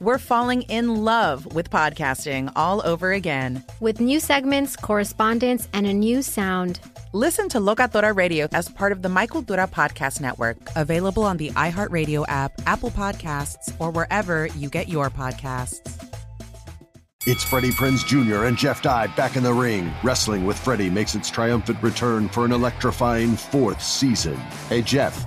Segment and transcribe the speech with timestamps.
[0.00, 3.64] we're falling in love with podcasting all over again.
[3.80, 6.80] With new segments, correspondence, and a new sound.
[7.12, 11.50] Listen to Locatora Radio as part of the My Cultura Podcast Network, available on the
[11.50, 15.80] iHeartRadio app, Apple Podcasts, or wherever you get your podcasts.
[17.26, 18.44] It's Freddie Prinze Jr.
[18.44, 19.92] and Jeff Dye back in the ring.
[20.02, 24.36] Wrestling with Freddie makes its triumphant return for an electrifying fourth season.
[24.68, 25.26] Hey, Jeff.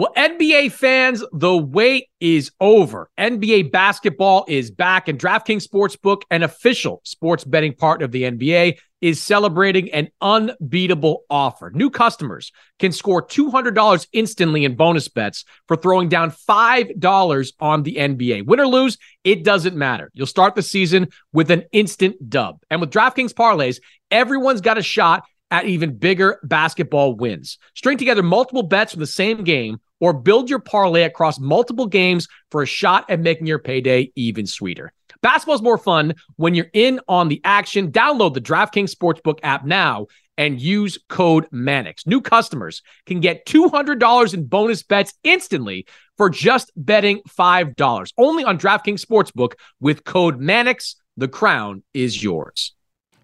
[0.00, 3.10] Well, NBA fans, the wait is over.
[3.18, 8.78] NBA basketball is back, and DraftKings Sportsbook, an official sports betting partner of the NBA,
[9.02, 11.70] is celebrating an unbeatable offer.
[11.74, 17.96] New customers can score $200 instantly in bonus bets for throwing down $5 on the
[17.96, 18.46] NBA.
[18.46, 20.10] Win or lose, it doesn't matter.
[20.14, 22.62] You'll start the season with an instant dub.
[22.70, 27.58] And with DraftKings parlays, everyone's got a shot at even bigger basketball wins.
[27.74, 32.26] String together multiple bets from the same game or build your parlay across multiple games
[32.50, 34.92] for a shot at making your payday even sweeter.
[35.22, 37.92] Basketball's more fun when you're in on the action.
[37.92, 40.06] Download the DraftKings Sportsbook app now
[40.38, 42.06] and use code Mannix.
[42.06, 45.86] New customers can get $200 in bonus bets instantly
[46.16, 48.12] for just betting $5.
[48.16, 50.96] Only on DraftKings Sportsbook with code Mannix.
[51.18, 52.74] The crown is yours.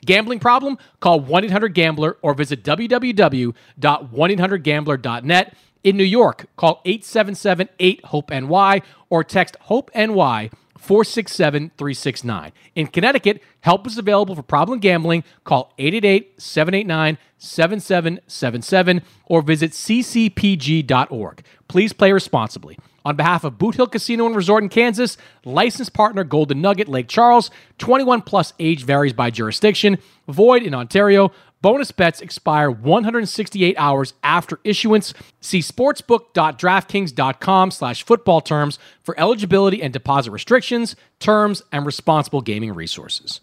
[0.04, 0.76] Gambling problem?
[1.00, 5.56] Call 1 800 Gambler or visit www.1800Gambler.net.
[5.86, 12.52] In New York, call 877 8 HOPE NY or text HOPE NY 467 369.
[12.74, 15.22] In Connecticut, help is available for problem gambling.
[15.44, 21.44] Call 888 789 7777 or visit ccpg.org.
[21.68, 22.76] Please play responsibly.
[23.06, 27.06] On behalf of Boot Hill Casino and Resort in Kansas, licensed partner Golden Nugget Lake
[27.06, 31.30] Charles, 21 plus age varies by jurisdiction, void in Ontario.
[31.62, 35.14] Bonus bets expire 168 hours after issuance.
[35.40, 43.40] See sportsbook.draftkings.com slash football terms for eligibility and deposit restrictions, terms, and responsible gaming resources.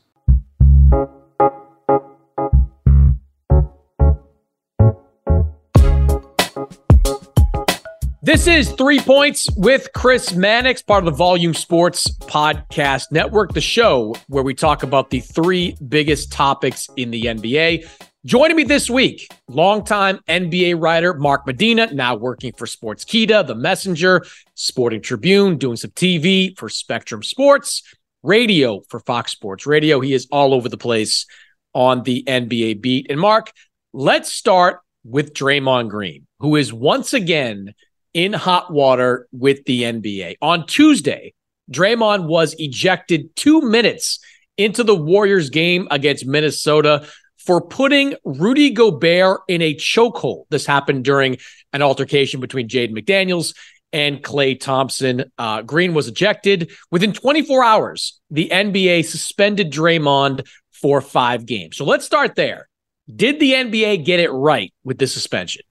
[8.25, 13.59] This is Three Points with Chris Mannix, part of the Volume Sports Podcast Network, the
[13.59, 17.85] show where we talk about the three biggest topics in the NBA.
[18.25, 23.55] Joining me this week, longtime NBA writer Mark Medina, now working for Sports Sportskeeda, The
[23.55, 24.25] Messenger,
[24.55, 27.83] Sporting Tribune, doing some TV for Spectrum Sports,
[28.21, 29.99] radio for Fox Sports Radio.
[29.99, 31.25] He is all over the place
[31.73, 33.07] on the NBA beat.
[33.09, 33.51] And Mark,
[33.91, 37.73] let's start with Draymond Green, who is once again
[38.13, 40.35] in hot water with the NBA.
[40.41, 41.33] On Tuesday,
[41.71, 44.19] Draymond was ejected two minutes
[44.57, 47.07] into the Warriors game against Minnesota
[47.37, 50.45] for putting Rudy Gobert in a chokehold.
[50.49, 51.37] This happened during
[51.73, 53.55] an altercation between Jaden McDaniels
[53.91, 55.31] and Klay Thompson.
[55.37, 56.71] Uh, Green was ejected.
[56.91, 61.77] Within 24 hours, the NBA suspended Draymond for five games.
[61.77, 62.69] So let's start there.
[63.13, 65.63] Did the NBA get it right with this suspension?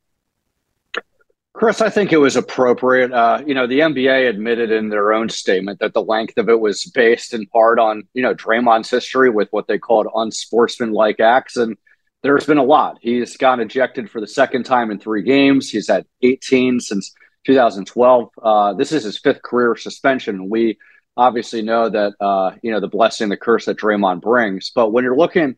[1.63, 3.13] Chris, I think it was appropriate.
[3.13, 6.59] Uh, you know, the NBA admitted in their own statement that the length of it
[6.59, 11.57] was based in part on, you know, Draymond's history with what they called unsportsmanlike acts.
[11.57, 11.77] And
[12.25, 12.99] there's been a lot.
[13.01, 15.71] He's gotten ejected for the second time in three games.
[15.71, 17.15] He's had 18 since
[17.47, 18.29] 2012.
[18.43, 20.51] Uh, this is his fifth career suspension.
[20.51, 20.79] We
[21.17, 24.73] obviously know that, uh, you know, the blessing, the curse that Draymond brings.
[24.75, 25.55] But when you're looking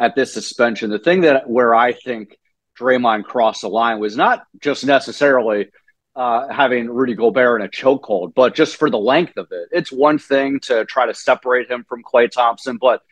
[0.00, 2.38] at this suspension, the thing that where I think
[2.78, 5.70] Draymond crossed the line was not just necessarily
[6.16, 9.68] uh, having Rudy Gobert in a chokehold, but just for the length of it.
[9.72, 13.02] It's one thing to try to separate him from Klay Thompson, but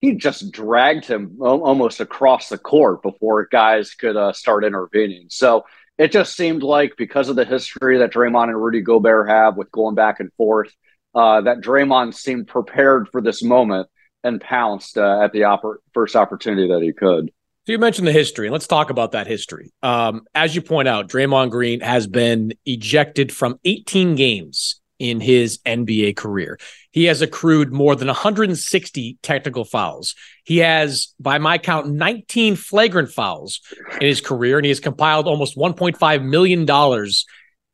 [0.00, 5.26] he just dragged him almost across the court before guys could uh, start intervening.
[5.28, 5.64] So
[5.98, 9.72] it just seemed like because of the history that Draymond and Rudy Gobert have with
[9.72, 10.72] going back and forth,
[11.14, 13.88] uh, that Draymond seemed prepared for this moment
[14.22, 17.32] and pounced uh, at the oppor- first opportunity that he could.
[17.68, 19.70] So you mentioned the history, and let's talk about that history.
[19.82, 25.58] Um, as you point out, Draymond Green has been ejected from 18 games in his
[25.66, 26.58] NBA career.
[26.92, 30.14] He has accrued more than 160 technical fouls.
[30.44, 33.60] He has, by my count, 19 flagrant fouls
[34.00, 36.66] in his career, and he has compiled almost $1.5 million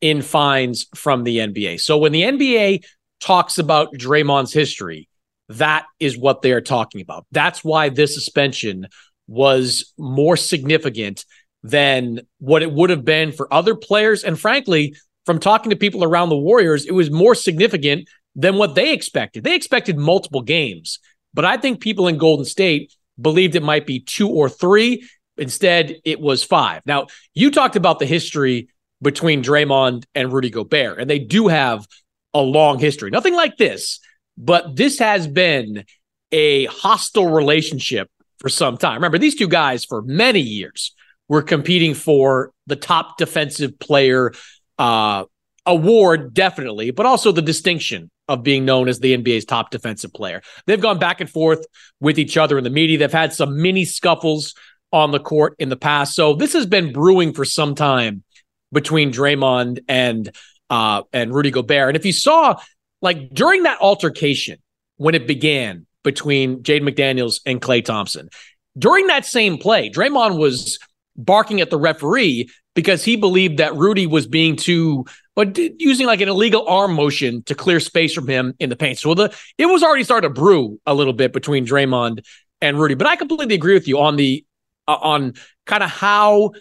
[0.01, 1.79] in fines from the NBA.
[1.79, 2.83] So when the NBA
[3.21, 5.07] talks about Draymond's history,
[5.47, 7.25] that is what they are talking about.
[7.31, 8.87] That's why this suspension
[9.27, 11.25] was more significant
[11.63, 14.23] than what it would have been for other players.
[14.23, 14.95] And frankly,
[15.25, 19.43] from talking to people around the Warriors, it was more significant than what they expected.
[19.43, 20.99] They expected multiple games,
[21.33, 25.07] but I think people in Golden State believed it might be two or three.
[25.37, 26.81] Instead, it was five.
[26.85, 28.69] Now, you talked about the history
[29.01, 31.87] between Draymond and Rudy Gobert, and they do have
[32.33, 33.09] a long history.
[33.09, 33.99] Nothing like this,
[34.37, 35.85] but this has been
[36.31, 38.09] a hostile relationship
[38.45, 38.97] for some time.
[38.97, 40.93] Remember, these two guys for many years
[41.27, 44.33] were competing for the top defensive player
[44.77, 45.23] uh,
[45.65, 50.43] award, definitely, but also the distinction of being known as the NBA's top defensive player.
[50.67, 51.65] They've gone back and forth
[51.99, 52.99] with each other in the media.
[52.99, 54.53] They've had some mini scuffles
[54.91, 56.13] on the court in the past.
[56.13, 58.23] So this has been brewing for some time
[58.71, 60.29] between Draymond and
[60.69, 61.89] uh, and Rudy Gobert.
[61.89, 62.61] And if you saw,
[63.01, 64.59] like during that altercation
[64.97, 68.29] when it began between Jaden McDaniels and Klay Thompson.
[68.77, 70.79] During that same play, Draymond was
[71.17, 75.05] barking at the referee because he believed that Rudy was being too,
[75.35, 78.99] but using like an illegal arm motion to clear space from him in the paint.
[78.99, 82.25] So the it was already starting to brew a little bit between Draymond
[82.61, 82.95] and Rudy.
[82.95, 84.45] But I completely agree with you on the
[84.87, 85.33] uh, on
[85.65, 86.51] kind of how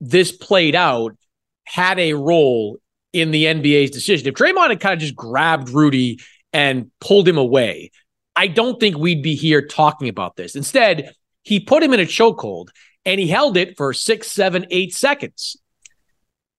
[0.00, 1.16] this played out
[1.64, 2.78] had a role
[3.12, 4.26] in the NBA's decision.
[4.26, 6.20] If Draymond had kind of just grabbed Rudy
[6.52, 7.90] and pulled him away,
[8.38, 10.54] I don't think we'd be here talking about this.
[10.54, 11.12] Instead,
[11.42, 12.68] he put him in a chokehold
[13.04, 15.56] and he held it for six, seven, eight seconds.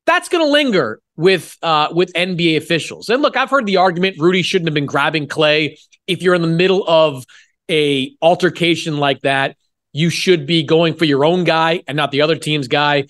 [0.06, 3.08] That's going to linger with uh, with NBA officials.
[3.08, 5.80] And look, I've heard the argument Rudy shouldn't have been grabbing Klay.
[6.06, 7.24] If you're in the middle of
[7.72, 9.56] a altercation like that,
[9.94, 13.06] you should be going for your own guy and not the other team's guy.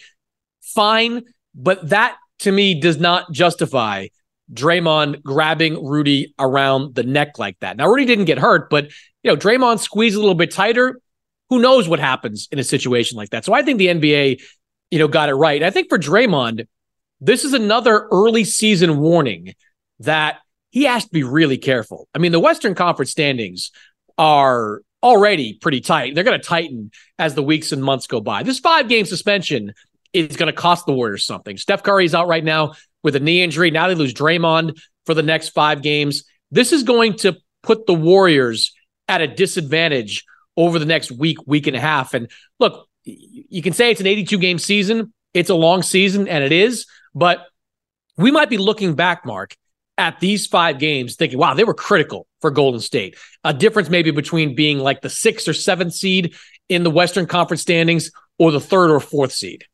[0.61, 1.23] Fine,
[1.55, 4.09] but that to me does not justify
[4.53, 7.77] Draymond grabbing Rudy around the neck like that.
[7.77, 8.85] Now, Rudy didn't get hurt, but
[9.23, 10.99] you know, Draymond squeezed a little bit tighter.
[11.49, 13.45] Who knows what happens in a situation like that?
[13.45, 14.41] So I think the NBA,
[14.91, 15.61] you know, got it right.
[15.61, 16.67] I think for Draymond,
[17.21, 19.53] this is another early season warning
[19.99, 20.37] that
[20.69, 22.07] he has to be really careful.
[22.13, 23.71] I mean, the Western Conference standings
[24.17, 26.13] are already pretty tight.
[26.13, 28.43] They're going to tighten as the weeks and months go by.
[28.43, 29.73] This five game suspension
[30.13, 31.57] is going to cost the Warriors something.
[31.57, 32.73] Steph Curry is out right now
[33.03, 33.71] with a knee injury.
[33.71, 36.23] Now they lose Draymond for the next five games.
[36.51, 38.73] This is going to put the Warriors
[39.07, 40.25] at a disadvantage
[40.57, 42.13] over the next week, week and a half.
[42.13, 42.29] And
[42.59, 45.13] look, you can say it's an 82 game season.
[45.33, 47.45] It's a long season, and it is, but
[48.17, 49.55] we might be looking back, Mark,
[49.97, 53.15] at these five games thinking, wow, they were critical for Golden State.
[53.43, 56.35] A difference maybe between being like the sixth or seventh seed
[56.67, 59.65] in the Western Conference standings or the third or fourth seed.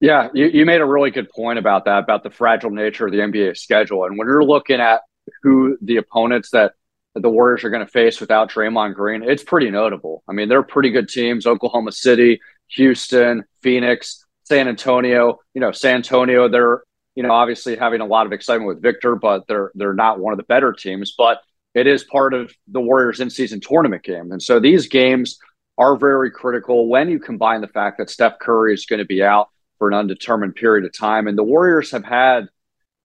[0.00, 3.12] Yeah, you, you made a really good point about that, about the fragile nature of
[3.12, 4.04] the NBA schedule.
[4.04, 5.00] And when you're looking at
[5.42, 6.74] who the opponents that
[7.14, 10.22] the Warriors are going to face without Draymond Green, it's pretty notable.
[10.28, 12.40] I mean, they're pretty good teams Oklahoma City,
[12.72, 15.38] Houston, Phoenix, San Antonio.
[15.54, 16.82] You know, San Antonio, they're,
[17.14, 20.34] you know, obviously having a lot of excitement with Victor, but they're they're not one
[20.34, 21.14] of the better teams.
[21.16, 21.40] But
[21.74, 24.30] it is part of the Warriors in season tournament game.
[24.30, 25.38] And so these games
[25.78, 29.22] are very critical when you combine the fact that Steph Curry is going to be
[29.22, 29.48] out
[29.78, 31.26] for an undetermined period of time.
[31.26, 32.46] And the Warriors have had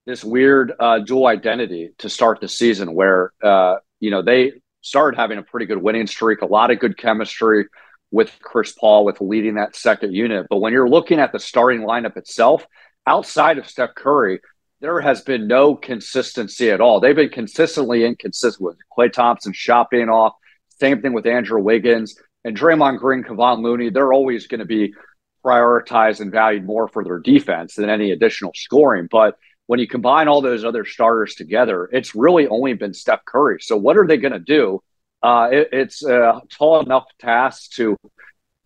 [0.06, 5.18] this weird uh, dual identity to start the season where, uh, you know, they started
[5.18, 7.68] having a pretty good winning streak, a lot of good chemistry
[8.10, 10.48] with Chris Paul, with leading that second unit.
[10.50, 12.66] But when you're looking at the starting lineup itself,
[13.06, 14.42] outside of Steph Curry,
[14.82, 17.00] there has been no consistency at all.
[17.00, 20.34] They've been consistently inconsistent with Klay Thompson shot being off.
[20.80, 23.92] Same thing with Andrew Wiggins and Draymond Green, Kevon Looney.
[23.92, 24.96] They're always going to be
[25.46, 29.08] prioritized and valued more for their defense than any additional scoring.
[29.10, 33.60] But when you combine all those other starters together, it's really only been Steph Curry.
[33.62, 34.82] So what are they going to do?
[35.24, 37.96] Uh, it, it's a tall enough task to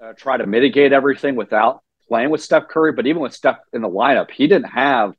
[0.03, 2.93] uh, try to mitigate everything without playing with Steph Curry.
[2.93, 5.13] But even with Steph in the lineup, he didn't have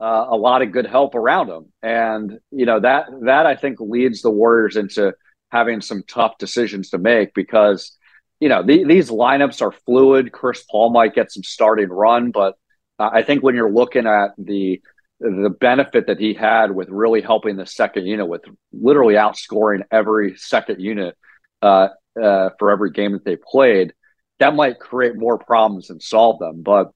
[0.00, 3.78] uh, a lot of good help around him, and you know that that I think
[3.78, 5.14] leads the Warriors into
[5.52, 7.96] having some tough decisions to make because
[8.42, 10.32] you know, the, these lineups are fluid.
[10.32, 12.56] Chris Paul might get some starting run, but
[12.98, 14.82] uh, I think when you're looking at the
[15.20, 20.36] the benefit that he had with really helping the second unit with literally outscoring every
[20.36, 21.16] second unit
[21.62, 23.92] uh, uh, for every game that they played,
[24.40, 26.62] that might create more problems than solve them.
[26.62, 26.90] But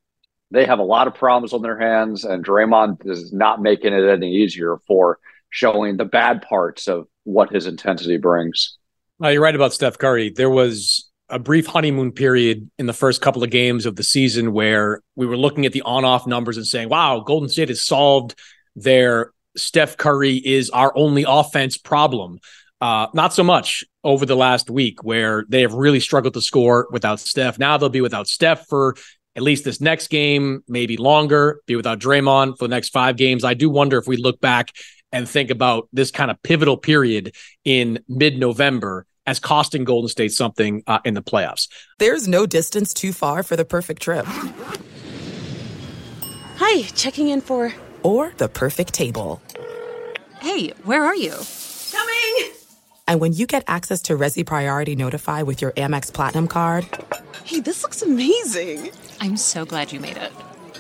[0.51, 4.09] they have a lot of problems on their hands, and Draymond is not making it
[4.09, 8.77] any easier for showing the bad parts of what his intensity brings.
[9.21, 10.31] Well, you're right about Steph Curry.
[10.31, 14.53] There was a brief honeymoon period in the first couple of games of the season
[14.53, 17.83] where we were looking at the on off numbers and saying, wow, Golden State has
[17.83, 18.35] solved
[18.77, 22.39] their Steph Curry is our only offense problem.
[22.81, 26.87] Uh, not so much over the last week where they have really struggled to score
[26.91, 27.59] without Steph.
[27.59, 28.97] Now they'll be without Steph for
[29.35, 33.45] at least this next game, maybe longer, be without Draymond for the next five games.
[33.45, 34.73] I do wonder if we look back
[35.11, 40.33] and think about this kind of pivotal period in mid November as costing Golden State
[40.33, 41.69] something uh, in the playoffs.
[41.99, 44.27] There's no distance too far for the perfect trip.
[46.59, 47.73] Hi, checking in for.
[48.03, 49.43] Or the perfect table.
[50.41, 51.35] Hey, where are you?
[51.93, 52.53] Coming!
[53.09, 56.87] And when you get access to Resy Priority Notify with your Amex Platinum card.
[57.45, 58.91] Hey, this looks amazing!
[59.21, 60.33] I'm so glad you made it.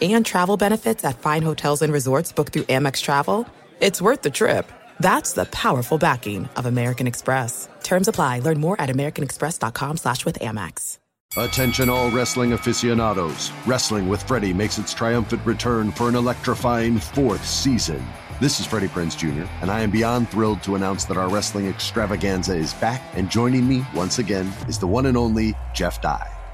[0.02, 3.46] And travel benefits at fine hotels and resorts booked through Amex Travel.
[3.80, 4.70] It's worth the trip.
[5.00, 7.68] That's the powerful backing of American Express.
[7.82, 8.40] Terms apply.
[8.40, 10.98] Learn more at americanexpress.com slash with Amex.
[11.38, 13.52] Attention all wrestling aficionados.
[13.66, 18.02] Wrestling with Freddie makes its triumphant return for an electrifying fourth season.
[18.40, 21.66] This is Freddie Prinze Jr., and I am beyond thrilled to announce that our wrestling
[21.66, 26.35] extravaganza is back, and joining me once again is the one and only Jeff Dye.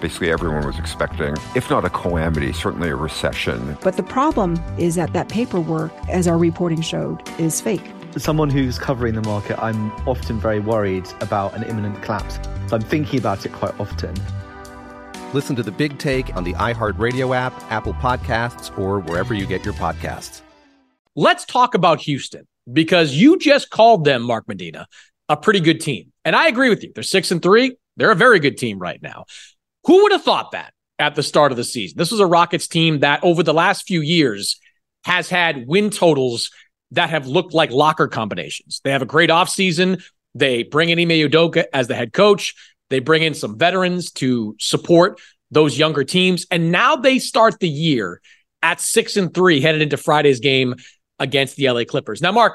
[0.00, 3.76] basically everyone was expecting, if not a calamity, certainly a recession.
[3.82, 7.82] But the problem is that that paperwork, as our reporting showed, is fake.
[8.14, 12.40] As someone who's covering the market, I'm often very worried about an imminent collapse.
[12.68, 14.14] So I'm thinking about it quite often.
[15.32, 19.64] Listen to the big take on the iHeartRadio app, Apple Podcasts, or wherever you get
[19.64, 20.42] your podcasts.
[21.14, 24.86] Let's talk about Houston because you just called them, Mark Medina,
[25.28, 26.12] a pretty good team.
[26.24, 26.90] And I agree with you.
[26.92, 27.76] They're six and three.
[27.96, 29.26] They're a very good team right now.
[29.84, 31.96] Who would have thought that at the start of the season?
[31.98, 34.58] This was a Rockets team that over the last few years
[35.04, 36.50] has had win totals
[36.92, 38.80] that have looked like locker combinations.
[38.84, 40.02] They have a great offseason.
[40.34, 42.54] They bring in Ime Udoka as the head coach.
[42.90, 45.20] They bring in some veterans to support
[45.50, 46.46] those younger teams.
[46.50, 48.20] And now they start the year
[48.62, 50.74] at six and three, headed into Friday's game
[51.18, 52.20] against the LA Clippers.
[52.20, 52.54] Now, Mark,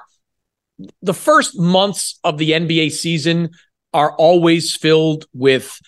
[1.02, 3.52] the first months of the NBA season
[3.94, 5.80] are always filled with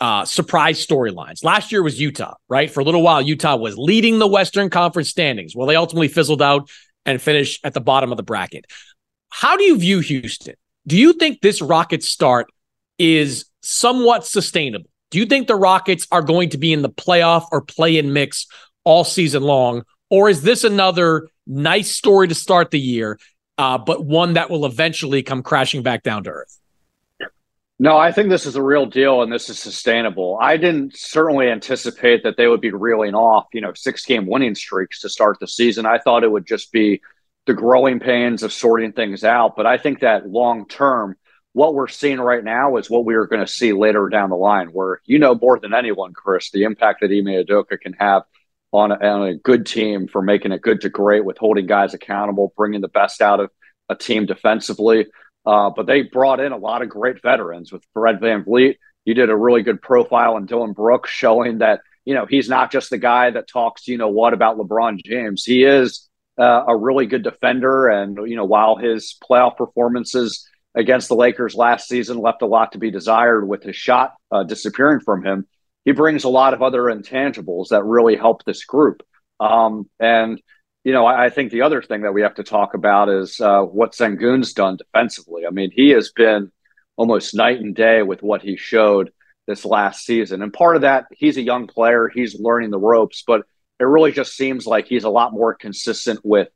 [0.00, 1.42] uh, surprise storylines.
[1.42, 2.70] Last year was Utah, right?
[2.70, 5.56] For a little while, Utah was leading the Western Conference standings.
[5.56, 6.70] Well, they ultimately fizzled out
[7.04, 8.66] and finished at the bottom of the bracket.
[9.30, 10.54] How do you view Houston?
[10.86, 12.46] Do you think this Rockets start
[12.98, 14.88] is somewhat sustainable?
[15.10, 18.12] Do you think the Rockets are going to be in the playoff or play in
[18.12, 18.46] mix
[18.84, 19.84] all season long?
[20.10, 23.18] Or is this another nice story to start the year,
[23.56, 26.58] uh, but one that will eventually come crashing back down to earth?
[27.80, 30.36] No, I think this is a real deal and this is sustainable.
[30.40, 34.56] I didn't certainly anticipate that they would be reeling off, you know, six game winning
[34.56, 35.86] streaks to start the season.
[35.86, 37.00] I thought it would just be
[37.46, 39.54] the growing pains of sorting things out.
[39.56, 41.16] But I think that long term,
[41.52, 44.36] what we're seeing right now is what we are going to see later down the
[44.36, 48.24] line, where you know more than anyone, Chris, the impact that Ime Udoka can have
[48.72, 51.94] on a, on a good team for making it good to great with holding guys
[51.94, 53.50] accountable, bringing the best out of
[53.88, 55.06] a team defensively.
[55.48, 58.76] Uh, but they brought in a lot of great veterans with Fred Van VanVleet.
[59.06, 62.70] You did a really good profile on Dillon Brooks, showing that, you know, he's not
[62.70, 65.46] just the guy that talks, you know what, about LeBron James.
[65.46, 66.06] He is
[66.38, 71.54] uh, a really good defender, and you know, while his playoff performances against the Lakers
[71.54, 75.46] last season left a lot to be desired with his shot uh, disappearing from him,
[75.86, 79.02] he brings a lot of other intangibles that really help this group.
[79.40, 80.42] Um, and
[80.84, 83.40] you know, I, I, think the other thing that we have to talk about is
[83.40, 85.46] uh, what Sengun's done defensively.
[85.46, 86.50] I mean, he has been
[86.96, 89.12] almost night and day with what he showed
[89.46, 90.42] this last season.
[90.42, 93.42] And part of that, he's a young player, he's learning the ropes, but
[93.80, 96.48] it really just seems like he's a lot more consistent with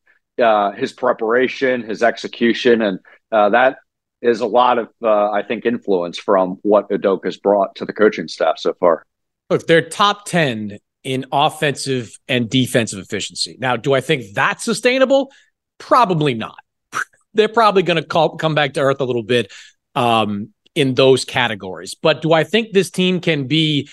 [0.43, 2.99] uh, his preparation, his execution, and
[3.31, 3.79] uh, that
[4.21, 8.29] is a lot of, uh, I think, influence from what Udoka's brought to the coaching
[8.29, 9.05] staff so far.
[9.51, 13.57] Look, they're top 10 in offensive and defensive efficiency.
[13.59, 15.33] Now, do I think that's sustainable?
[15.79, 16.59] Probably not.
[17.35, 19.53] they're probably going to come back to earth a little bit
[19.95, 21.95] um, in those categories.
[21.95, 23.89] But do I think this team can be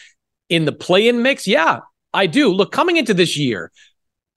[0.50, 1.48] in the play in mix?
[1.48, 1.82] Yeah,
[2.14, 2.54] I do.
[2.54, 3.72] Look, coming into this year,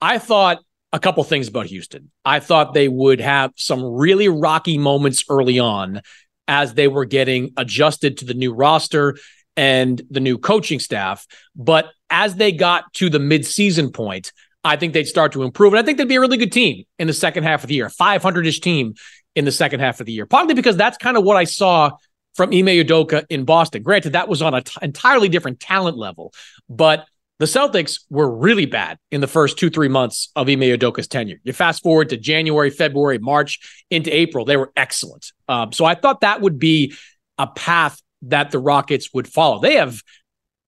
[0.01, 0.59] I thought
[0.91, 2.11] a couple things about Houston.
[2.23, 6.01] I thought they would have some really rocky moments early on
[6.47, 9.17] as they were getting adjusted to the new roster
[9.55, 11.25] and the new coaching staff.
[11.55, 14.31] But as they got to the midseason point,
[14.63, 15.73] I think they'd start to improve.
[15.73, 17.75] And I think they'd be a really good team in the second half of the
[17.75, 18.93] year, 500 ish team
[19.35, 20.25] in the second half of the year.
[20.25, 21.91] Partly because that's kind of what I saw
[22.35, 23.83] from Ime Udoka in Boston.
[23.83, 26.33] Granted, that was on an t- entirely different talent level,
[26.69, 27.05] but
[27.39, 31.39] the Celtics were really bad in the first two, three months of Ime Udoka's tenure.
[31.43, 35.31] You fast forward to January, February, March into April, they were excellent.
[35.49, 36.93] Um, so I thought that would be
[37.37, 39.59] a path that the Rockets would follow.
[39.59, 40.01] They have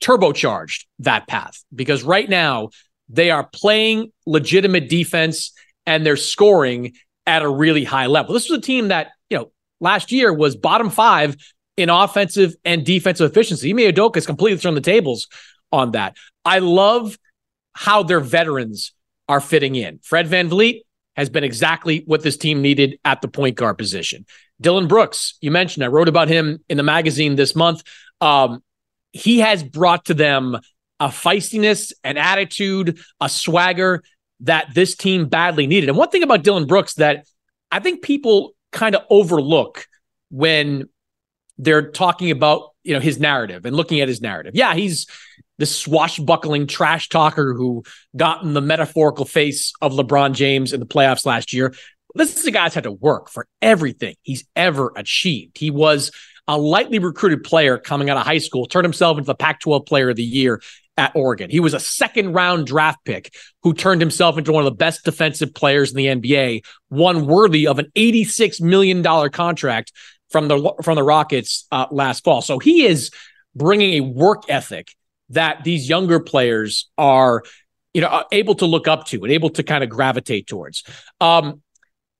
[0.01, 2.69] turbocharged that path because right now
[3.09, 5.51] they are playing legitimate defense
[5.85, 6.93] and they're scoring
[7.25, 8.33] at a really high level.
[8.33, 11.35] This was a team that, you know, last year was bottom five
[11.77, 13.71] in offensive and defensive efficiency.
[13.71, 15.27] Ime Udoka has completely thrown the tables
[15.71, 16.15] on that.
[16.43, 17.17] I love
[17.73, 18.93] how their veterans
[19.27, 19.99] are fitting in.
[20.03, 20.81] Fred VanVleet
[21.15, 24.25] has been exactly what this team needed at the point guard position.
[24.61, 27.83] Dillon Brooks, you mentioned, I wrote about him in the magazine this month.
[28.21, 28.63] Um,
[29.11, 30.57] he has brought to them
[30.99, 34.03] a feistiness, an attitude, a swagger
[34.41, 35.89] that this team badly needed.
[35.89, 37.25] And one thing about Dillon Brooks that
[37.71, 39.87] I think people kind of overlook
[40.29, 40.89] when
[41.57, 44.53] they're talking about you know his narrative and looking at his narrative.
[44.55, 45.07] Yeah, he's
[45.57, 47.83] the swashbuckling trash talker who
[48.15, 51.73] got in the metaphorical face of LeBron James in the playoffs last year.
[52.13, 55.57] This is a guy that's had to work for everything he's ever achieved.
[55.57, 56.11] He was
[56.47, 59.85] a lightly recruited player coming out of high school, turned himself into the Pac 12
[59.85, 60.61] player of the year
[60.97, 61.49] at Oregon.
[61.49, 65.03] He was a second round draft pick who turned himself into one of the best
[65.03, 69.91] defensive players in the NBA, one worthy of an $86 million contract
[70.29, 72.41] from the from the Rockets uh, last fall.
[72.41, 73.11] So he is
[73.55, 74.89] bringing a work ethic
[75.29, 77.43] that these younger players are
[77.93, 80.83] you know able to look up to and able to kind of gravitate towards.
[81.21, 81.61] Um,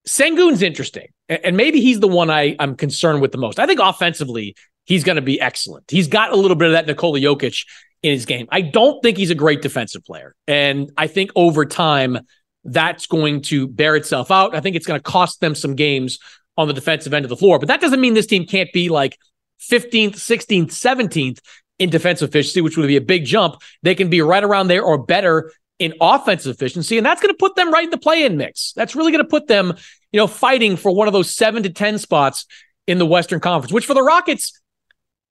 [0.07, 3.59] Sengun's interesting, and maybe he's the one I, I'm concerned with the most.
[3.59, 5.89] I think offensively, he's going to be excellent.
[5.89, 7.65] He's got a little bit of that Nikola Jokic
[8.03, 8.47] in his game.
[8.51, 10.35] I don't think he's a great defensive player.
[10.47, 12.19] And I think over time,
[12.63, 14.55] that's going to bear itself out.
[14.55, 16.19] I think it's going to cost them some games
[16.57, 17.59] on the defensive end of the floor.
[17.59, 19.17] But that doesn't mean this team can't be like
[19.61, 21.39] 15th, 16th, 17th
[21.79, 23.61] in defensive efficiency, which would be a big jump.
[23.83, 26.97] They can be right around there or better in offensive efficiency.
[26.97, 28.73] And that's going to put them right in the play in mix.
[28.75, 29.73] That's really going to put them,
[30.11, 32.45] you know, fighting for one of those seven to 10 spots
[32.87, 34.61] in the Western Conference, which for the Rockets,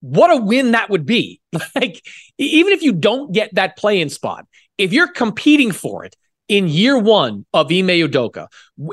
[0.01, 1.41] what a win that would be.
[1.75, 2.05] Like,
[2.37, 6.17] even if you don't get that play in spot, if you're competing for it
[6.49, 8.49] in year one of Ime Udoka,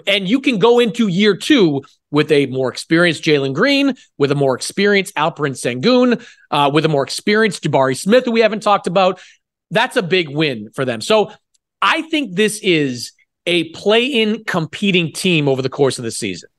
[0.07, 4.35] and you can go into year two with a more experienced Jalen Green, with a
[4.35, 8.87] more experienced Alperen Sengun, uh, with a more experienced Jabari Smith, who we haven't talked
[8.87, 9.19] about,
[9.71, 11.01] that's a big win for them.
[11.01, 11.31] So
[11.81, 13.13] I think this is
[13.45, 16.49] a play in competing team over the course of the season.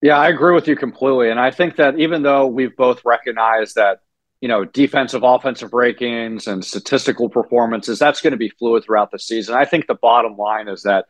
[0.00, 1.30] Yeah, I agree with you completely.
[1.30, 4.00] And I think that even though we've both recognized that,
[4.40, 9.18] you know, defensive, offensive break-ins and statistical performances, that's going to be fluid throughout the
[9.18, 9.54] season.
[9.54, 11.06] I think the bottom line is that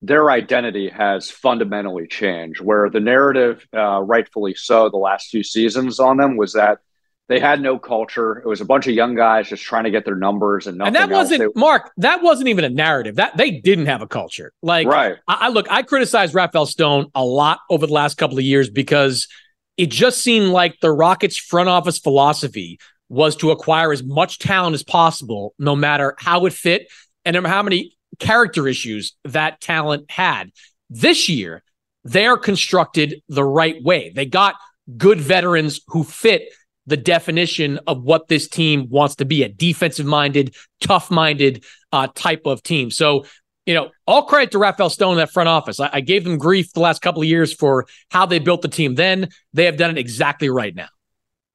[0.00, 6.00] their identity has fundamentally changed, where the narrative, uh, rightfully so, the last few seasons
[6.00, 6.78] on them was that–
[7.28, 8.42] they had no culture.
[8.44, 10.96] It was a bunch of young guys just trying to get their numbers and nothing.
[10.96, 11.90] And that wasn't they, Mark.
[11.96, 13.14] That wasn't even a narrative.
[13.16, 14.52] That they didn't have a culture.
[14.60, 15.16] Like, right?
[15.26, 15.70] I, I look.
[15.70, 19.28] I criticized Rafael Stone a lot over the last couple of years because
[19.76, 24.74] it just seemed like the Rockets front office philosophy was to acquire as much talent
[24.74, 26.90] as possible, no matter how it fit
[27.24, 30.50] and how many character issues that talent had.
[30.88, 31.62] This year,
[32.04, 34.12] they're constructed the right way.
[34.14, 34.56] They got
[34.96, 36.52] good veterans who fit
[36.86, 42.08] the definition of what this team wants to be a defensive minded, tough minded uh,
[42.14, 42.90] type of team.
[42.90, 43.24] So
[43.66, 45.78] you know, all credit to Rafael Stone in that front office.
[45.78, 48.68] I, I gave them grief the last couple of years for how they built the
[48.68, 49.28] team then.
[49.52, 50.88] They have done it exactly right now.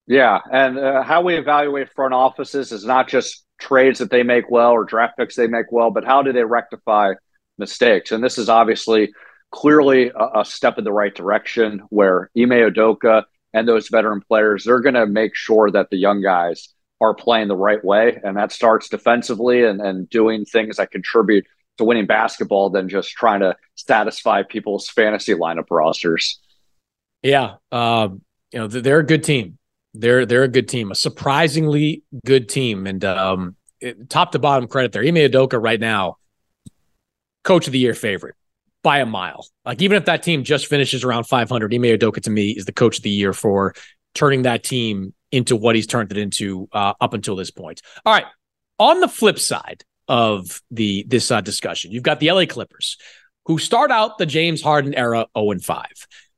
[0.07, 0.39] Yeah.
[0.51, 4.71] And uh, how we evaluate front offices is not just trades that they make well
[4.71, 7.13] or draft picks they make well, but how do they rectify
[7.57, 8.11] mistakes?
[8.11, 9.11] And this is obviously
[9.51, 14.63] clearly a, a step in the right direction where Ime Udoka and those veteran players,
[14.63, 16.69] they're going to make sure that the young guys
[17.01, 18.19] are playing the right way.
[18.23, 21.45] And that starts defensively and, and doing things that contribute
[21.77, 26.39] to winning basketball than just trying to satisfy people's fantasy lineup rosters.
[27.21, 27.55] Yeah.
[27.71, 29.57] Um, you know, they're a good team.
[29.93, 32.85] They're they're a good team, a surprisingly good team.
[32.85, 35.03] And um, it, top to bottom credit there.
[35.03, 36.17] Ime Udoka right now,
[37.43, 38.35] coach of the year favorite
[38.83, 39.47] by a mile.
[39.65, 42.73] Like even if that team just finishes around 500, Ime Udoka to me is the
[42.73, 43.73] coach of the year for
[44.13, 47.81] turning that team into what he's turned it into uh, up until this point.
[48.05, 48.25] All right.
[48.79, 52.97] On the flip side of the this uh, discussion, you've got the LA Clippers,
[53.45, 55.85] who start out the James Harden era 0 and 5.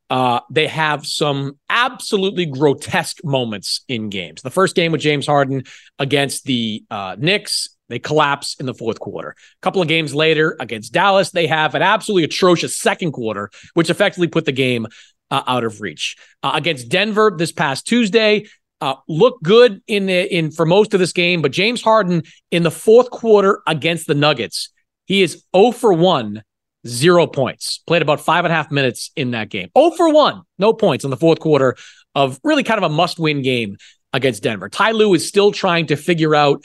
[0.10, 4.42] Uh, they have some absolutely grotesque moments in games.
[4.42, 5.64] The first game with James Harden
[6.00, 9.30] against the uh, Knicks, they collapse in the fourth quarter.
[9.30, 13.92] A couple of games later against Dallas, they have an absolutely atrocious second quarter, which
[13.92, 14.88] effectively put the game
[15.32, 16.16] uh, out of reach.
[16.42, 18.48] Uh, against Denver this past Tuesday,
[18.82, 22.64] uh, looked good in the, in for most of this game, but James Harden in
[22.64, 24.70] the fourth quarter against the Nuggets,
[25.06, 26.44] he is 0 for 1,
[26.88, 27.80] zero points.
[27.88, 29.70] Played about five and a half minutes in that game.
[29.78, 31.76] 0 for 1, no points in the fourth quarter
[32.16, 33.78] of really kind of a must win game
[34.14, 34.70] against Denver.
[34.70, 36.64] Ty Lue is still trying to figure out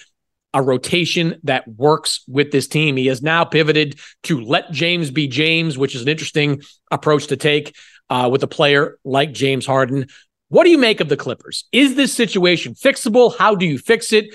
[0.54, 2.96] a rotation that works with this team.
[2.96, 7.36] He has now pivoted to let James be James, which is an interesting approach to
[7.36, 7.74] take
[8.08, 10.06] uh, with a player like James Harden.
[10.54, 11.64] What do you make of the Clippers?
[11.72, 13.36] Is this situation fixable?
[13.36, 14.32] How do you fix it?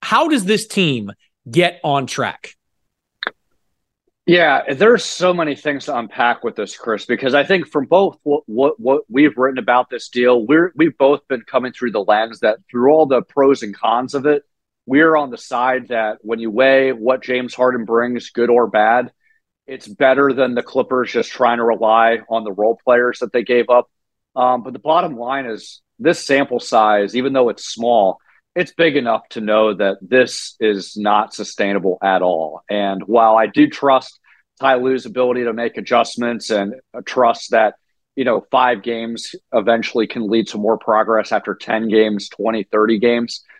[0.00, 1.12] How does this team
[1.50, 2.54] get on track?
[4.24, 8.18] Yeah, there's so many things to unpack with this, Chris, because I think from both
[8.22, 12.02] what, what, what we've written about this deal, we're we've both been coming through the
[12.02, 14.44] lens that through all the pros and cons of it,
[14.86, 19.12] we're on the side that when you weigh what James Harden brings, good or bad,
[19.66, 23.42] it's better than the Clippers just trying to rely on the role players that they
[23.42, 23.90] gave up.
[24.38, 28.18] Um, but the bottom line is this sample size, even though it's small,
[28.54, 32.62] it's big enough to know that this is not sustainable at all.
[32.70, 34.18] And while I do trust
[34.60, 36.74] Ty Lue's ability to make adjustments and
[37.04, 37.74] trust that,
[38.16, 42.98] you know, five games eventually can lead to more progress after 10 games, 20, 30
[42.98, 43.44] games–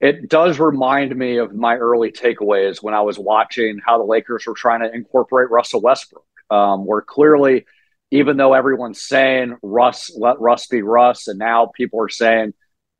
[0.00, 4.46] it does remind me of my early takeaways when I was watching how the Lakers
[4.46, 6.24] were trying to incorporate Russell Westbrook.
[6.48, 7.66] Um, where clearly,
[8.10, 12.54] even though everyone's saying Russ, let Russ be Russ, and now people are saying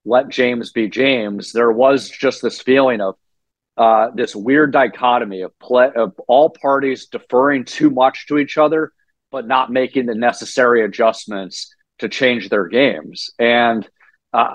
[0.06, 3.16] let James be James, there was just this feeling of
[3.76, 8.92] uh, this weird dichotomy of play of all parties deferring too much to each other,
[9.30, 13.30] but not making the necessary adjustments to change their games.
[13.38, 13.86] And
[14.32, 14.54] uh,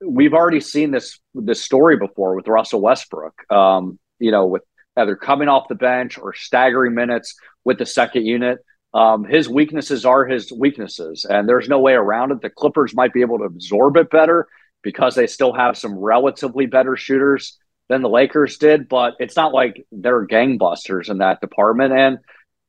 [0.00, 3.34] we've already seen this this story before with Russell Westbrook.
[3.50, 4.62] Um, you know, with
[4.96, 8.58] either coming off the bench or staggering minutes with the second unit.
[8.94, 12.42] Um, his weaknesses are his weaknesses, and there's no way around it.
[12.42, 14.46] The Clippers might be able to absorb it better
[14.82, 19.52] because they still have some relatively better shooters than the Lakers did, but it's not
[19.52, 21.92] like they're gangbusters in that department.
[21.92, 22.18] And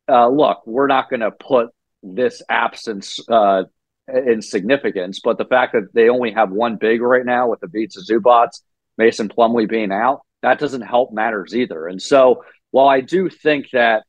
[0.09, 1.69] uh, look, we're not going to put
[2.01, 3.63] this absence uh,
[4.07, 7.67] in significance, but the fact that they only have one big right now with the
[7.67, 8.49] Ivica Zubac,
[8.97, 11.87] Mason Plumlee being out, that doesn't help matters either.
[11.87, 14.03] And so while I do think that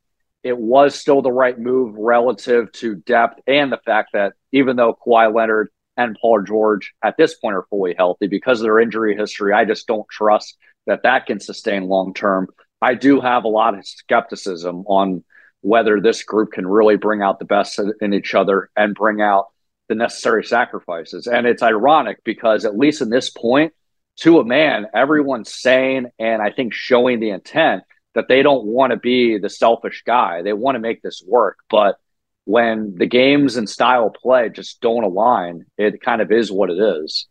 [0.44, 4.94] it was still the right move relative to depth and the fact that even though
[4.94, 9.16] Kawhi Leonard and Paul George at this point are fully healthy because of their injury
[9.16, 12.48] history, I just don't trust that that can sustain long term.
[12.82, 15.24] I do have a lot of skepticism on
[15.62, 19.46] whether this group can really bring out the best in each other and bring out
[19.88, 21.26] the necessary sacrifices.
[21.26, 23.72] And it's ironic because, at least in this point,
[24.16, 28.92] to a man, everyone's saying and I think showing the intent that they don't want
[28.92, 30.42] to be the selfish guy.
[30.42, 31.58] They want to make this work.
[31.68, 31.96] But
[32.44, 36.78] when the games and style play just don't align, it kind of is what it
[36.78, 37.26] is.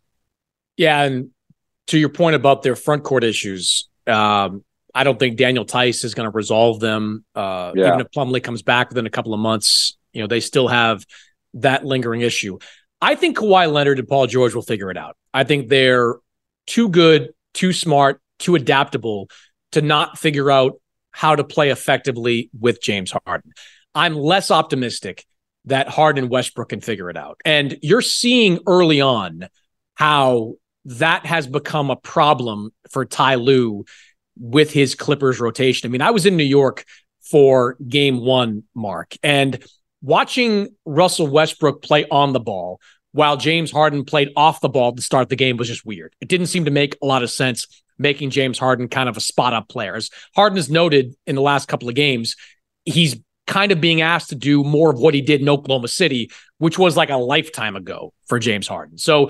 [0.76, 1.02] Yeah.
[1.02, 1.30] And
[1.88, 6.14] to your point about their front court issues, um, I don't think Daniel Theis is
[6.14, 7.24] going to resolve them.
[7.34, 7.88] Uh, yeah.
[7.88, 11.04] Even if Plumlee comes back within a couple of months, you know, they still have
[11.54, 12.58] that lingering issue.
[13.00, 15.16] I think Kawhi Leonard and Paul George will figure it out.
[15.32, 16.16] I think they're
[16.66, 19.28] too good, too smart, too adaptable
[19.74, 23.52] to not figure out how to play effectively with James Harden.
[23.94, 25.24] I'm less optimistic
[25.66, 27.40] that Harden Westbrook can figure it out.
[27.44, 29.48] And you're seeing early on
[29.94, 30.54] how
[30.86, 33.84] that has become a problem for Ty Lue
[34.38, 35.88] with his Clippers rotation.
[35.88, 36.84] I mean, I was in New York
[37.22, 39.16] for game one, Mark.
[39.22, 39.64] And
[40.02, 42.80] watching Russell Westbrook play on the ball
[43.12, 46.14] while James Harden played off the ball to start the game was just weird.
[46.20, 47.66] It didn't seem to make a lot of sense
[47.98, 49.94] making James Harden kind of a spot up player.
[49.94, 52.36] As Harden has noted in the last couple of games,
[52.84, 56.30] he's kind of being asked to do more of what he did in Oklahoma City,
[56.58, 58.98] which was like a lifetime ago for James Harden.
[58.98, 59.28] So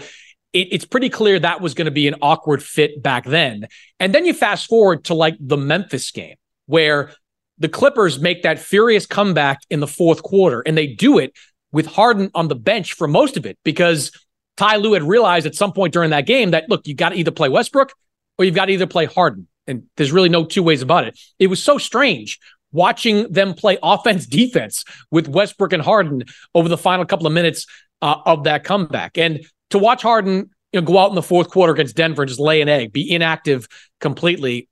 [0.53, 3.67] it, it's pretty clear that was going to be an awkward fit back then.
[4.01, 7.13] And then you fast forward to like the Memphis game where
[7.59, 11.33] the Clippers make that furious comeback in the fourth quarter, and they do it
[11.73, 14.11] with Harden on the bench for most of it because
[14.57, 17.17] Ty Lue had realized at some point during that game that look, you got to
[17.17, 17.93] either play Westbrook
[18.39, 19.49] or you've got to either play Harden.
[19.67, 21.19] And there's really no two ways about it.
[21.39, 22.39] It was so strange
[22.73, 27.67] watching them play offense defense with Westbrook and Harden over the final couple of minutes
[28.03, 29.17] uh, of that comeback.
[29.17, 32.29] And to watch Harden you know, go out in the fourth quarter against Denver and
[32.29, 33.69] just lay an egg, be inactive
[34.01, 34.69] completely,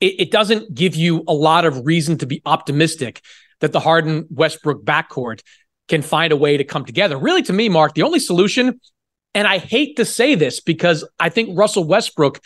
[0.00, 3.20] it, it doesn't give you a lot of reason to be optimistic
[3.60, 5.40] that the Harden Westbrook backcourt
[5.88, 7.16] can find a way to come together.
[7.16, 8.80] Really, to me, Mark, the only solution,
[9.34, 12.40] and I hate to say this because I think Russell Westbrook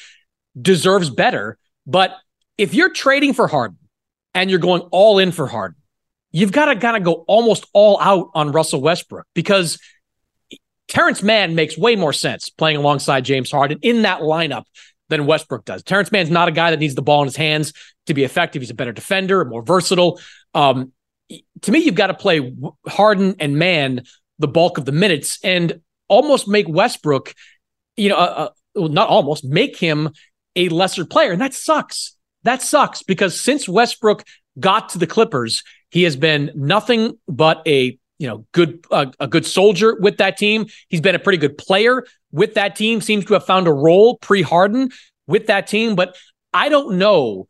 [0.61, 2.17] deserves better, but
[2.57, 3.79] if you're trading for Harden
[4.35, 5.77] and you're going all in for Harden,
[6.31, 9.79] you've got to kind of go almost all out on Russell Westbrook because
[10.89, 14.65] Terrence Mann makes way more sense playing alongside James Harden in that lineup
[15.09, 15.83] than Westbrook does.
[15.83, 17.73] Terrence Mann's not a guy that needs the ball in his hands
[18.07, 18.63] to be effective.
[18.63, 20.21] He's a better defender, more versatile.
[20.55, 20.93] Um,
[21.63, 22.55] to me, you've got to play
[22.87, 24.03] Harden and Mann
[24.39, 27.35] the bulk of the minutes and almost make Westbrook,
[27.97, 30.11] you know, uh, uh, not almost make him
[30.59, 31.33] a lesser player.
[31.33, 32.17] And that sucks.
[32.43, 34.25] That sucks because since Westbrook
[34.59, 39.47] got to the Clippers, he has been nothing but a you know good a good
[39.47, 40.67] soldier with that team.
[40.89, 43.01] He's been a pretty good player with that team.
[43.01, 44.91] Seems to have found a role pre Harden
[45.27, 46.17] with that team, but
[46.53, 47.47] I don't know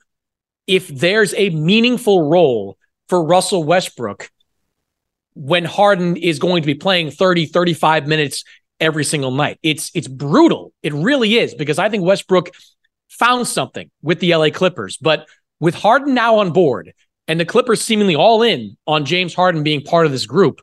[0.66, 2.76] if there's a meaningful role
[3.08, 4.30] for Russell Westbrook
[5.34, 8.44] when Harden is going to be playing 30 35 minutes
[8.80, 9.58] every single night.
[9.62, 10.72] It's it's brutal.
[10.82, 12.50] It really is because I think Westbrook
[13.18, 15.26] found something with the LA Clippers, but
[15.60, 16.92] with Harden now on board
[17.26, 20.60] and the Clippers seemingly all in on James Harden being part of this group.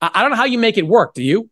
[0.00, 1.14] I, I don't know how you make it work.
[1.14, 1.50] Do you?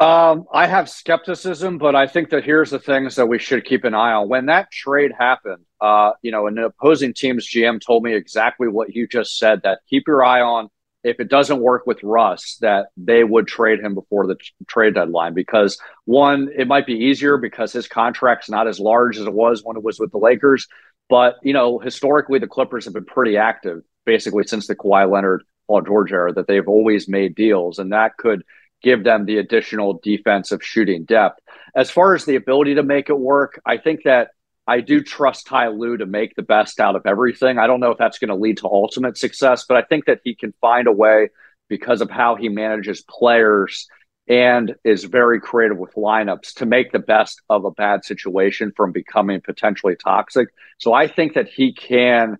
[0.00, 3.84] Um, I have skepticism, but I think that here's the things that we should keep
[3.84, 4.28] an eye on.
[4.28, 8.94] When that trade happened, uh, you know, an opposing team's GM told me exactly what
[8.94, 10.68] you just said that keep your eye on
[11.04, 14.36] if it doesn't work with Russ, that they would trade him before the
[14.66, 19.26] trade deadline because one, it might be easier because his contract's not as large as
[19.26, 20.66] it was when it was with the Lakers.
[21.10, 25.44] But, you know, historically, the Clippers have been pretty active basically since the Kawhi Leonard,
[25.66, 27.78] Paul George era, that they've always made deals.
[27.78, 28.42] And that could
[28.82, 31.40] give them the additional defensive shooting depth.
[31.76, 34.28] As far as the ability to make it work, I think that
[34.66, 37.58] I do trust Ty Lue to make the best out of everything.
[37.58, 40.20] I don't know if that's going to lead to ultimate success, but I think that
[40.24, 41.28] he can find a way
[41.68, 43.88] because of how he manages players
[44.26, 48.90] and is very creative with lineups to make the best of a bad situation from
[48.90, 50.48] becoming potentially toxic.
[50.78, 52.38] So I think that he can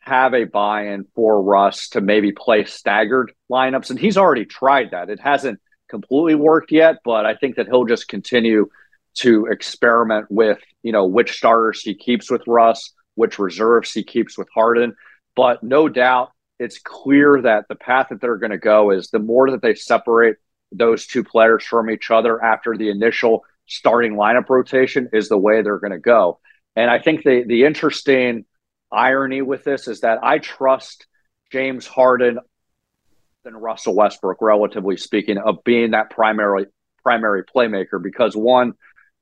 [0.00, 5.10] have a buy-in for Russ to maybe play staggered lineups and he's already tried that.
[5.10, 8.68] It hasn't completely worked yet, but I think that he'll just continue
[9.14, 14.38] to experiment with, you know, which starters he keeps with Russ, which reserves he keeps
[14.38, 14.94] with Harden.
[15.36, 19.18] But no doubt it's clear that the path that they're going to go is the
[19.18, 20.36] more that they separate
[20.72, 25.62] those two players from each other after the initial starting lineup rotation is the way
[25.62, 26.38] they're going to go.
[26.76, 28.44] And I think the the interesting
[28.92, 31.06] irony with this is that I trust
[31.50, 32.38] James Harden
[33.44, 36.66] than Russell Westbrook, relatively speaking, of being that primary
[37.02, 38.74] primary playmaker because one,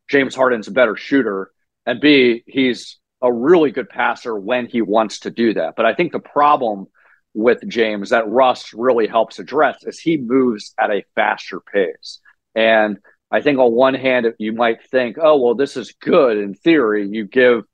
[0.09, 1.51] James Harden's a better shooter,
[1.87, 5.75] and B, he's a really good passer when he wants to do that.
[5.77, 6.87] But I think the problem
[7.35, 12.21] with James that Russ really helps address is he moves at a faster pace.
[12.55, 12.99] And
[13.31, 17.07] I think on one hand, you might think, oh, well, this is good in theory.
[17.09, 17.65] You give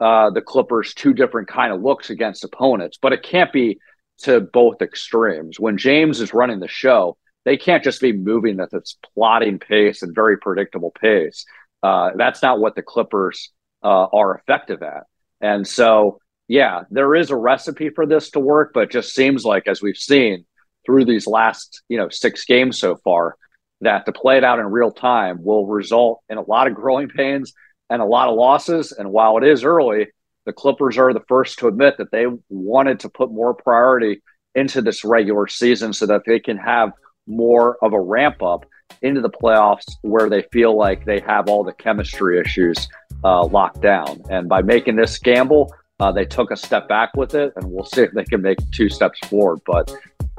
[0.00, 3.78] uh, the Clippers two different kind of looks against opponents, but it can't be
[4.18, 5.58] to both extremes.
[5.58, 10.02] When James is running the show, they can't just be moving at this plotting pace
[10.02, 11.46] and very predictable pace.
[11.82, 13.50] Uh, that's not what the Clippers
[13.82, 15.04] uh, are effective at.
[15.40, 19.68] And so yeah, there is a recipe for this to work, but just seems like,
[19.68, 20.46] as we've seen
[20.86, 23.36] through these last, you know, six games so far,
[23.82, 27.08] that to play it out in real time will result in a lot of growing
[27.08, 27.52] pains
[27.90, 28.92] and a lot of losses.
[28.92, 30.08] And while it is early,
[30.46, 34.22] the Clippers are the first to admit that they wanted to put more priority
[34.54, 36.92] into this regular season so that they can have
[37.26, 38.64] more of a ramp up
[39.02, 42.88] into the playoffs where they feel like they have all the chemistry issues
[43.24, 44.22] uh, locked down.
[44.30, 47.84] And by making this gamble, Uh, they took a step back with it, and we'll
[47.84, 49.58] see if they can make two steps forward.
[49.66, 49.92] But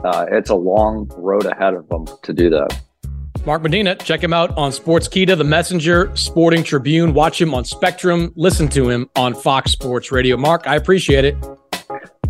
[0.06, 2.80] uh, it's a long road ahead of them to do that.
[3.46, 7.14] Mark Medina, check him out on Sports Sportskeeda, The Messenger, Sporting Tribune.
[7.14, 8.32] Watch him on Spectrum.
[8.38, 10.38] Listen to him on Fox Sports Radio.
[10.38, 11.36] Mark, I appreciate it.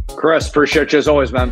[0.07, 1.51] Chris, appreciate you as always, man.